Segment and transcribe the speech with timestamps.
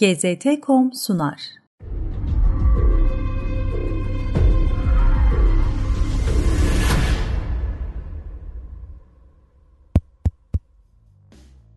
[0.00, 1.59] GZT.com sunar.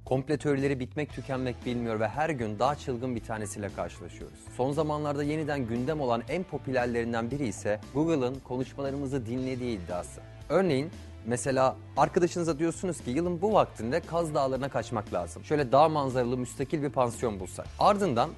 [0.06, 4.40] Komple teorileri bitmek tükenmek bilmiyor ve her gün daha çılgın bir tanesiyle karşılaşıyoruz.
[4.58, 10.22] Son zamanlarda yeniden gündem olan en popülerlerinden biri ise Google'ın konuşmalarımızı dinlediği iddiası.
[10.50, 10.92] Örneğin
[11.26, 15.44] Mesela arkadaşınıza diyorsunuz ki yılın bu vaktinde Kaz Dağları'na kaçmak lazım.
[15.44, 17.68] Şöyle dağ manzaralı müstakil bir pansiyon bulsak.
[17.80, 18.30] Ardından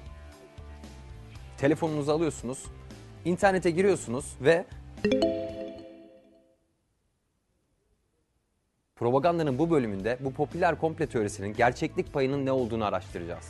[1.58, 2.64] telefonunuzu alıyorsunuz,
[3.24, 4.64] internete giriyorsunuz ve
[8.96, 13.44] Propagandanın bu bölümünde bu popüler komple teorisinin gerçeklik payının ne olduğunu araştıracağız.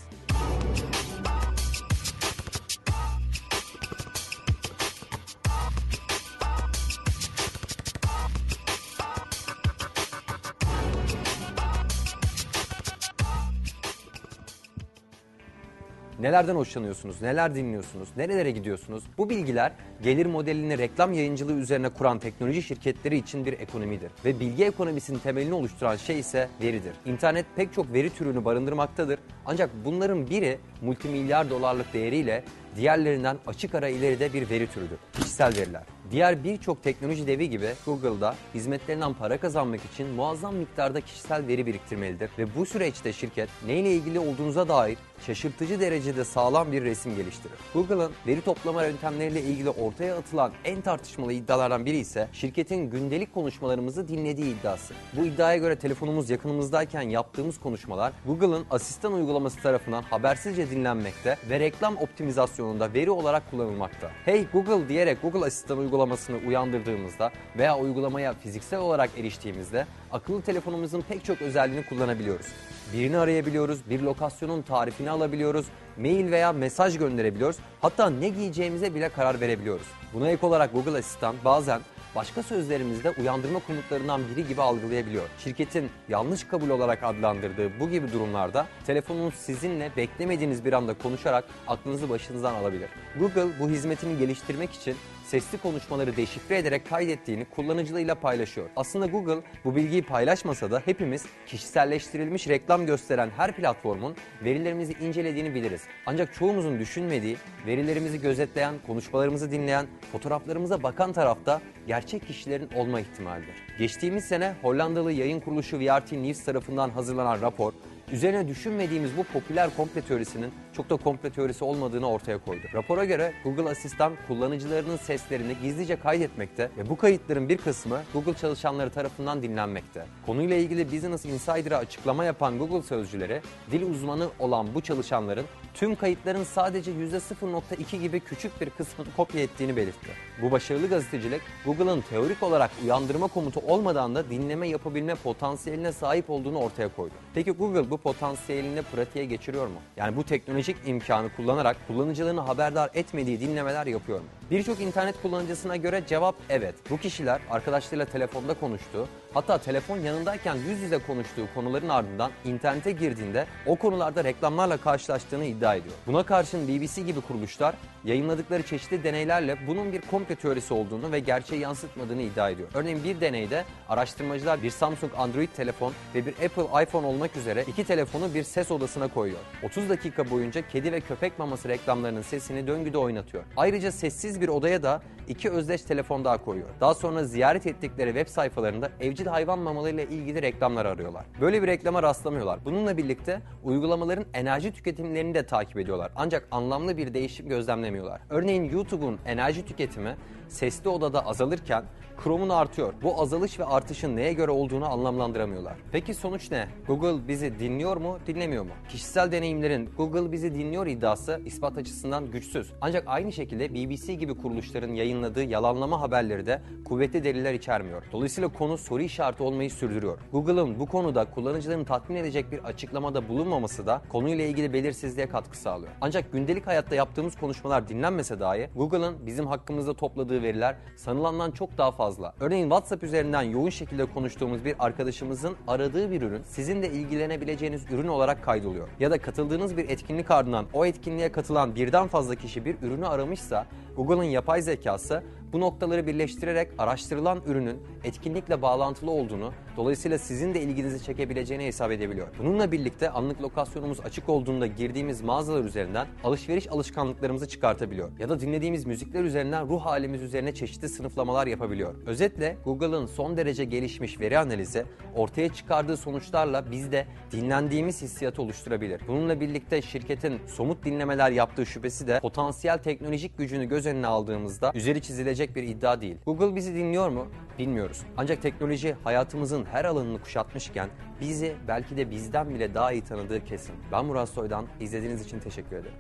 [16.21, 17.23] Nelerden hoşlanıyorsunuz?
[17.23, 18.09] Neler dinliyorsunuz?
[18.17, 19.05] Nerelere gidiyorsunuz?
[19.19, 24.11] Bu bilgiler gelir modelini reklam yayıncılığı üzerine kuran teknoloji şirketleri için bir ekonomidir.
[24.25, 26.93] Ve bilgi ekonomisinin temelini oluşturan şey ise veridir.
[27.05, 29.19] İnternet pek çok veri türünü barındırmaktadır.
[29.47, 32.45] Ancak bunların biri multimilyar dolarlık değeriyle
[32.77, 34.99] diğerlerinden açık ara ileride bir veri türüdür.
[35.13, 35.83] Kişisel veriler.
[36.11, 42.31] Diğer birçok teknoloji devi gibi Google'da hizmetlerinden para kazanmak için muazzam miktarda kişisel veri biriktirmelidir
[42.39, 47.57] ve bu süreçte şirket neyle ilgili olduğunuza dair şaşırtıcı derecede sağlam bir resim geliştirir.
[47.75, 54.09] Google'ın veri toplama yöntemleriyle ilgili ortaya atılan en tartışmalı iddialardan biri ise şirketin gündelik konuşmalarımızı
[54.09, 54.95] dinlediği iddiası.
[55.13, 61.97] Bu iddiaya göre telefonumuz yakınımızdayken yaptığımız konuşmalar Google'ın asistan uygulaması tarafından habersizce dinlenmekte ve reklam
[61.97, 64.11] optimizasyonunda veri olarak kullanılmakta.
[64.25, 71.25] Hey Google diyerek Google asistan uygulamasını uyandırdığımızda veya uygulamaya fiziksel olarak eriştiğimizde akıllı telefonumuzun pek
[71.25, 72.47] çok özelliğini kullanabiliyoruz.
[72.93, 75.67] Birini arayabiliyoruz, bir lokasyonun tarifini alabiliyoruz,
[75.97, 77.57] mail veya mesaj gönderebiliyoruz.
[77.81, 79.87] Hatta ne giyeceğimize bile karar verebiliyoruz.
[80.15, 81.81] Buna ek olarak Google Asistan bazen
[82.17, 85.25] başka sözlerimizde uyandırma komutlarından biri gibi algılayabiliyor.
[85.39, 92.11] Şirketin yanlış kabul olarak adlandırdığı bu gibi durumlarda telefonunuz sizinle beklemediğiniz bir anda konuşarak aklınızı
[92.11, 92.89] başınızdan alabilir.
[93.19, 98.67] Google bu hizmetini geliştirmek için sesli konuşmaları deşifre ederek kaydettiğini kullanıcılarıyla paylaşıyor.
[98.77, 105.83] Aslında Google bu bilgiyi paylaşmasa da hepimiz kişiselleştirilmiş reklam gösteren her platformun verilerimizi incelediğini biliriz.
[106.07, 113.55] Ancak çoğumuzun düşünmediği, verilerimizi gözetleyen, konuşmalarımızı dinleyen, fotoğraflarımıza bakan tarafta gerçek kişilerin olma ihtimalidir.
[113.79, 117.73] Geçtiğimiz sene Hollandalı yayın kuruluşu VRT News tarafından hazırlanan rapor,
[118.13, 122.67] üzerine düşünmediğimiz bu popüler komple teorisinin çok da komple teorisi olmadığını ortaya koydu.
[122.75, 128.91] Rapora göre Google Asistan kullanıcılarının seslerini gizlice kaydetmekte ve bu kayıtların bir kısmı Google çalışanları
[128.91, 130.07] tarafından dinlenmekte.
[130.27, 133.41] Konuyla ilgili Business Insider'a açıklama yapan Google sözcüleri,
[133.71, 139.77] dil uzmanı olan bu çalışanların tüm kayıtların sadece %0.2 gibi küçük bir kısmını kopya ettiğini
[139.77, 140.11] belirtti.
[140.43, 146.59] Bu başarılı gazetecilik Google'ın teorik olarak uyandırma komutu olmadan da dinleme yapabilme potansiyeline sahip olduğunu
[146.59, 147.15] ortaya koydu.
[147.35, 149.81] Peki Google bu potansiyelini pratiğe geçiriyor mu?
[149.97, 154.27] Yani bu teknolojik imkanı kullanarak kullanıcılarını haberdar etmediği dinlemeler yapıyor mu?
[154.51, 156.75] Birçok internet kullanıcısına göre cevap evet.
[156.91, 163.47] Bu kişiler arkadaşlarıyla telefonda konuştuğu, hatta telefon yanındayken yüz yüze konuştuğu konuların ardından internete girdiğinde
[163.67, 165.95] o konularda reklamlarla karşılaştığını iddia ediyor.
[166.07, 171.61] Buna karşın BBC gibi kuruluşlar yayınladıkları çeşitli deneylerle bunun bir komple teorisi olduğunu ve gerçeği
[171.61, 172.69] yansıtmadığını iddia ediyor.
[172.75, 177.85] Örneğin bir deneyde araştırmacılar bir Samsung Android telefon ve bir Apple iPhone olmak üzere iki
[177.85, 179.39] telefonu bir ses odasına koyuyor.
[179.63, 183.45] 30 dakika boyunca kedi ve köpek maması reklamlarının sesini döngüde oynatıyor.
[183.57, 186.69] Ayrıca sessiz bir odaya da iki özdeş telefon daha koyuyor.
[186.81, 191.25] Daha sonra ziyaret ettikleri web sayfalarında evcil hayvan mamalarıyla ilgili reklamlar arıyorlar.
[191.41, 192.65] Böyle bir reklama rastlamıyorlar.
[192.65, 196.13] Bununla birlikte uygulamaların enerji tüketimlerini de takip ediyorlar.
[196.17, 198.21] Ancak anlamlı bir değişim gözlemlemiyorlar.
[198.31, 200.17] Örneğin YouTube'un enerji tüketimi
[200.49, 201.85] sesli odada azalırken
[202.25, 202.95] Chrome'un artıyor.
[203.03, 205.75] Bu azalış ve artışın neye göre olduğunu anlamlandıramıyorlar.
[205.93, 206.69] Peki sonuç ne?
[206.87, 208.71] Google bizi dinliyor mu, dinlemiyor mu?
[208.89, 212.73] Kişisel deneyimlerin Google bizi dinliyor iddiası ispat açısından güçsüz.
[212.81, 218.03] Ancak aynı şekilde BBC gibi kuruluşların yayınladığı yalanlama haberleri de kuvvetli deliller içermiyor.
[218.13, 220.19] Dolayısıyla konu soru işareti olmayı sürdürüyor.
[220.33, 225.93] Google'ın bu konuda kullanıcılarını tatmin edecek bir açıklamada bulunmaması da konuyla ilgili belirsizliğe katkı sağlıyor.
[226.01, 231.93] Ancak gündelik hayatta yaptığımız konuşmalar dinlenmese dahi Google'ın bizim hakkımızda topladığı veriler sanılandan çok daha
[231.93, 232.35] fazla.
[232.41, 238.09] Örneğin WhatsApp üzerinden yoğun şekilde konuştuğumuz bir arkadaşımızın aradığı bir ürün sizin de ilgilenebileceğiniz ürün
[238.09, 238.89] olarak kaydoluyor.
[239.01, 243.67] Ya da katıldığınız bir etkinlik ardından o etkinliğe katılan birden fazla kişi bir ürünü aramışsa
[243.97, 251.05] Google'ın yapay zekası Bu noktaları birleştirerek araştırılan ürünün etkinlikle bağlantılı olduğunu, dolayısıyla sizin de ilginizi
[251.05, 252.29] çekebileceğini hesap edebiliyor.
[252.39, 258.11] Bununla birlikte anlık lokasyonumuz açık olduğunda girdiğimiz mağazalar üzerinden alışveriş alışkanlıklarımızı çıkartabiliyor.
[258.19, 261.95] Ya da dinlediğimiz müzikler üzerinden ruh halimiz üzerine çeşitli sınıflamalar yapabiliyor.
[262.07, 264.85] Özetle Google'ın son derece gelişmiş veri analizi
[265.17, 269.01] ortaya çıkardığı sonuçlarla bizde dinlendiğimiz hissiyatı oluşturabilir.
[269.09, 275.03] Bununla birlikte şirketin somut dinlemeler yaptığı şüphesi de potansiyel teknolojik gücünü göz önüne aldığımızda üzeri
[275.03, 276.17] çizilecek bir iddia değil.
[276.27, 277.27] Google bizi dinliyor mu?
[277.59, 278.03] Bilmiyoruz.
[278.17, 280.89] Ancak teknoloji hayatımızın her alanını kuşatmışken
[281.21, 283.75] bizi belki de bizden bile daha iyi tanıdığı kesin.
[283.93, 284.67] Ben Murat Soydan.
[284.81, 285.97] İzlediğiniz için teşekkür ederim.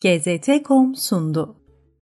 [0.00, 1.57] GZT.com sundu.